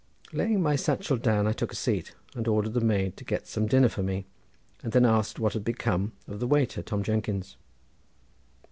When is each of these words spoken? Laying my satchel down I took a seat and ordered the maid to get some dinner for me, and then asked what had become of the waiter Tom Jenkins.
Laying 0.33 0.63
my 0.63 0.75
satchel 0.75 1.17
down 1.17 1.45
I 1.45 1.53
took 1.53 1.71
a 1.71 1.75
seat 1.75 2.15
and 2.33 2.47
ordered 2.47 2.73
the 2.73 2.81
maid 2.81 3.15
to 3.17 3.23
get 3.23 3.45
some 3.45 3.67
dinner 3.67 3.87
for 3.87 4.01
me, 4.01 4.25
and 4.81 4.93
then 4.93 5.05
asked 5.05 5.37
what 5.39 5.53
had 5.53 5.63
become 5.63 6.13
of 6.27 6.39
the 6.39 6.47
waiter 6.47 6.81
Tom 6.81 7.03
Jenkins. 7.03 7.55